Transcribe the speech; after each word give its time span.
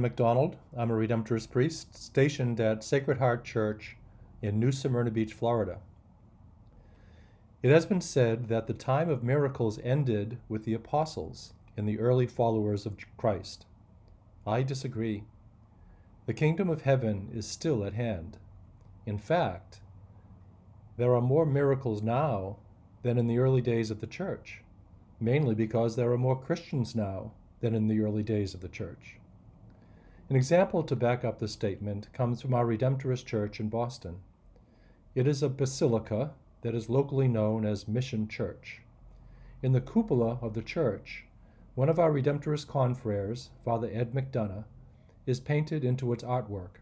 McDonald. 0.00 0.56
I'm 0.76 0.90
a 0.90 0.94
Redemptorist 0.94 1.50
priest 1.50 1.96
stationed 1.96 2.60
at 2.60 2.84
Sacred 2.84 3.18
Heart 3.18 3.44
Church 3.44 3.96
in 4.42 4.58
New 4.58 4.72
Smyrna 4.72 5.10
Beach, 5.10 5.32
Florida. 5.32 5.78
It 7.62 7.70
has 7.70 7.86
been 7.86 8.00
said 8.00 8.48
that 8.48 8.66
the 8.66 8.74
time 8.74 9.08
of 9.08 9.22
miracles 9.22 9.78
ended 9.82 10.38
with 10.48 10.64
the 10.64 10.74
apostles 10.74 11.52
and 11.76 11.88
the 11.88 11.98
early 11.98 12.26
followers 12.26 12.86
of 12.86 12.96
Christ. 13.16 13.66
I 14.46 14.62
disagree. 14.62 15.24
The 16.26 16.34
kingdom 16.34 16.70
of 16.70 16.82
heaven 16.82 17.30
is 17.34 17.46
still 17.46 17.84
at 17.84 17.94
hand. 17.94 18.38
In 19.04 19.18
fact, 19.18 19.80
there 20.96 21.14
are 21.14 21.20
more 21.20 21.46
miracles 21.46 22.02
now 22.02 22.56
than 23.02 23.18
in 23.18 23.26
the 23.26 23.38
early 23.38 23.60
days 23.60 23.90
of 23.90 24.00
the 24.00 24.06
church, 24.06 24.62
mainly 25.20 25.54
because 25.54 25.96
there 25.96 26.10
are 26.12 26.18
more 26.18 26.40
Christians 26.40 26.94
now 26.94 27.32
than 27.60 27.74
in 27.74 27.88
the 27.88 28.00
early 28.00 28.22
days 28.22 28.54
of 28.54 28.60
the 28.60 28.68
church. 28.68 29.18
An 30.28 30.34
example 30.34 30.82
to 30.82 30.96
back 30.96 31.24
up 31.24 31.38
this 31.38 31.52
statement 31.52 32.12
comes 32.12 32.42
from 32.42 32.52
our 32.52 32.66
Redemptorist 32.66 33.26
Church 33.26 33.60
in 33.60 33.68
Boston. 33.68 34.16
It 35.14 35.28
is 35.28 35.40
a 35.40 35.48
basilica 35.48 36.32
that 36.62 36.74
is 36.74 36.90
locally 36.90 37.28
known 37.28 37.64
as 37.64 37.86
Mission 37.86 38.26
Church. 38.26 38.82
In 39.62 39.70
the 39.70 39.80
cupola 39.80 40.40
of 40.42 40.54
the 40.54 40.62
church, 40.62 41.26
one 41.76 41.88
of 41.88 42.00
our 42.00 42.10
Redemptorist 42.10 42.66
confreres, 42.66 43.50
Father 43.64 43.88
Ed 43.92 44.14
McDonough, 44.14 44.64
is 45.26 45.38
painted 45.38 45.84
into 45.84 46.12
its 46.12 46.24
artwork. 46.24 46.80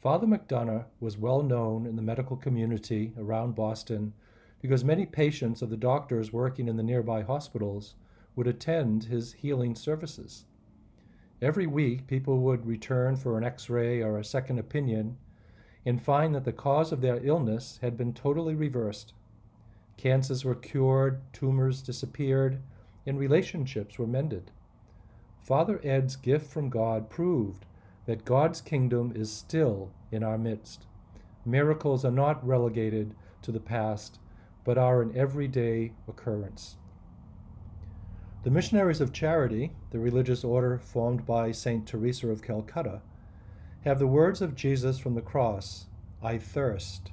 Father 0.00 0.26
McDonough 0.26 0.86
was 1.00 1.18
well 1.18 1.42
known 1.42 1.84
in 1.84 1.96
the 1.96 2.02
medical 2.02 2.36
community 2.36 3.12
around 3.18 3.54
Boston 3.54 4.14
because 4.62 4.82
many 4.82 5.04
patients 5.04 5.60
of 5.60 5.68
the 5.68 5.76
doctors 5.76 6.32
working 6.32 6.68
in 6.68 6.78
the 6.78 6.82
nearby 6.82 7.20
hospitals 7.20 7.94
would 8.34 8.46
attend 8.46 9.04
his 9.04 9.34
healing 9.34 9.74
services. 9.74 10.46
Every 11.42 11.66
week, 11.66 12.06
people 12.06 12.38
would 12.38 12.66
return 12.66 13.16
for 13.16 13.36
an 13.36 13.44
x 13.44 13.68
ray 13.68 14.02
or 14.02 14.18
a 14.18 14.24
second 14.24 14.58
opinion 14.58 15.16
and 15.84 16.02
find 16.02 16.34
that 16.34 16.44
the 16.44 16.52
cause 16.52 16.92
of 16.92 17.00
their 17.00 17.24
illness 17.24 17.78
had 17.82 17.96
been 17.96 18.14
totally 18.14 18.54
reversed. 18.54 19.12
Cancers 19.96 20.44
were 20.44 20.54
cured, 20.54 21.20
tumors 21.32 21.82
disappeared, 21.82 22.60
and 23.06 23.18
relationships 23.18 23.98
were 23.98 24.06
mended. 24.06 24.50
Father 25.42 25.80
Ed's 25.84 26.16
gift 26.16 26.50
from 26.50 26.70
God 26.70 27.10
proved 27.10 27.66
that 28.06 28.24
God's 28.24 28.60
kingdom 28.60 29.12
is 29.14 29.30
still 29.30 29.90
in 30.10 30.22
our 30.22 30.38
midst. 30.38 30.86
Miracles 31.44 32.04
are 32.04 32.10
not 32.10 32.46
relegated 32.46 33.14
to 33.42 33.52
the 33.52 33.60
past, 33.60 34.18
but 34.64 34.78
are 34.78 35.02
an 35.02 35.14
everyday 35.14 35.92
occurrence. 36.08 36.76
The 38.44 38.50
Missionaries 38.50 39.00
of 39.00 39.10
Charity, 39.10 39.72
the 39.88 39.98
religious 39.98 40.44
order 40.44 40.76
formed 40.76 41.24
by 41.24 41.50
St. 41.50 41.86
Teresa 41.86 42.28
of 42.28 42.42
Calcutta, 42.42 43.00
have 43.86 43.98
the 43.98 44.06
words 44.06 44.42
of 44.42 44.54
Jesus 44.54 44.98
from 44.98 45.14
the 45.14 45.22
cross, 45.22 45.86
I 46.22 46.36
thirst, 46.36 47.10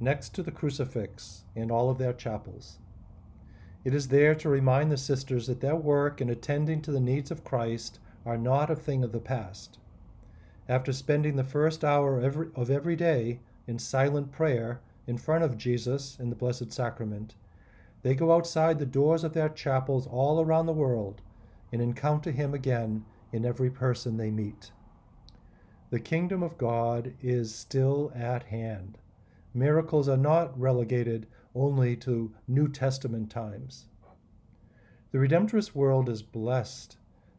next 0.00 0.34
to 0.34 0.42
the 0.42 0.50
crucifix 0.50 1.44
in 1.54 1.70
all 1.70 1.90
of 1.90 1.98
their 1.98 2.14
chapels. 2.14 2.78
It 3.84 3.92
is 3.92 4.08
there 4.08 4.34
to 4.36 4.48
remind 4.48 4.90
the 4.90 4.96
sisters 4.96 5.46
that 5.46 5.60
their 5.60 5.76
work 5.76 6.22
in 6.22 6.30
attending 6.30 6.80
to 6.82 6.90
the 6.90 7.00
needs 7.00 7.30
of 7.30 7.44
Christ 7.44 7.98
are 8.24 8.38
not 8.38 8.70
a 8.70 8.76
thing 8.76 9.04
of 9.04 9.12
the 9.12 9.20
past. 9.20 9.78
After 10.70 10.94
spending 10.94 11.36
the 11.36 11.44
first 11.44 11.84
hour 11.84 12.16
of 12.16 12.24
every, 12.24 12.48
of 12.54 12.70
every 12.70 12.96
day 12.96 13.40
in 13.66 13.78
silent 13.78 14.32
prayer 14.32 14.80
in 15.06 15.18
front 15.18 15.44
of 15.44 15.58
Jesus 15.58 16.16
in 16.18 16.30
the 16.30 16.34
Blessed 16.34 16.72
Sacrament, 16.72 17.34
they 18.06 18.14
go 18.14 18.30
outside 18.30 18.78
the 18.78 18.86
doors 18.86 19.24
of 19.24 19.32
their 19.32 19.48
chapels 19.48 20.06
all 20.06 20.40
around 20.40 20.66
the 20.66 20.72
world 20.72 21.22
and 21.72 21.82
encounter 21.82 22.30
Him 22.30 22.54
again 22.54 23.04
in 23.32 23.44
every 23.44 23.68
person 23.68 24.16
they 24.16 24.30
meet. 24.30 24.70
The 25.90 25.98
kingdom 25.98 26.40
of 26.40 26.56
God 26.56 27.14
is 27.20 27.52
still 27.52 28.12
at 28.14 28.44
hand. 28.44 28.98
Miracles 29.52 30.08
are 30.08 30.16
not 30.16 30.56
relegated 30.56 31.26
only 31.52 31.96
to 31.96 32.32
New 32.46 32.68
Testament 32.68 33.28
times. 33.28 33.86
The 35.10 35.18
Redemptorist 35.18 35.74
world 35.74 36.08
is 36.08 36.22
blessed 36.22 36.98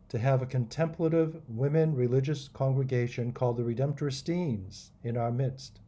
to 0.09 0.19
have 0.19 0.41
a 0.41 0.45
contemplative 0.45 1.43
women 1.47 1.95
religious 1.95 2.49
congregation 2.49 3.31
called 3.31 3.55
the 3.55 3.63
Redemptoristines 3.63 4.89
in 5.01 5.15
our 5.15 5.31
midst. 5.31 5.79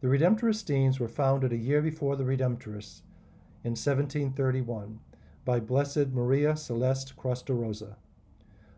The 0.00 0.06
Redemptoristines 0.06 1.00
were 1.00 1.08
founded 1.08 1.52
a 1.52 1.56
year 1.56 1.82
before 1.82 2.14
the 2.14 2.22
Redemptorists 2.22 3.00
in 3.66 3.72
1731 3.72 5.00
by 5.44 5.58
Blessed 5.58 6.12
Maria 6.12 6.56
Celeste 6.56 7.16
Crostarosa. 7.16 7.96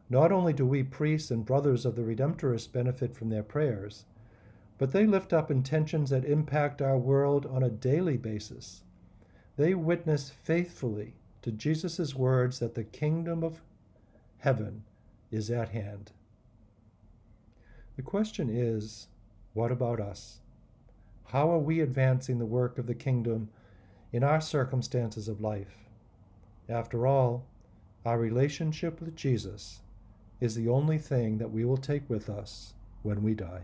Not 0.08 0.32
only 0.32 0.54
do 0.54 0.64
we 0.64 0.82
priests 0.82 1.30
and 1.30 1.44
brothers 1.44 1.84
of 1.84 1.94
the 1.94 2.00
Redemptorists 2.00 2.72
benefit 2.72 3.14
from 3.14 3.28
their 3.28 3.42
prayers, 3.42 4.06
but 4.78 4.92
they 4.92 5.04
lift 5.04 5.34
up 5.34 5.50
intentions 5.50 6.08
that 6.08 6.24
impact 6.24 6.80
our 6.80 6.96
world 6.96 7.44
on 7.44 7.62
a 7.62 7.68
daily 7.68 8.16
basis. 8.16 8.82
They 9.58 9.74
witness 9.74 10.30
faithfully 10.30 11.12
to 11.42 11.52
Jesus' 11.52 12.14
words 12.14 12.58
that 12.58 12.74
the 12.74 12.84
kingdom 12.84 13.44
of 13.44 13.60
heaven 14.38 14.84
is 15.30 15.50
at 15.50 15.68
hand. 15.68 16.12
The 17.96 18.02
question 18.02 18.48
is 18.48 19.08
what 19.52 19.70
about 19.70 20.00
us? 20.00 20.38
How 21.26 21.50
are 21.50 21.58
we 21.58 21.80
advancing 21.80 22.38
the 22.38 22.46
work 22.46 22.78
of 22.78 22.86
the 22.86 22.94
kingdom 22.94 23.50
in 24.12 24.24
our 24.24 24.40
circumstances 24.40 25.28
of 25.28 25.40
life. 25.40 25.76
After 26.68 27.06
all, 27.06 27.44
our 28.04 28.18
relationship 28.18 29.00
with 29.00 29.16
Jesus 29.16 29.80
is 30.40 30.54
the 30.54 30.68
only 30.68 30.98
thing 30.98 31.38
that 31.38 31.50
we 31.50 31.64
will 31.64 31.76
take 31.76 32.08
with 32.08 32.28
us 32.28 32.74
when 33.02 33.22
we 33.22 33.34
die. 33.34 33.62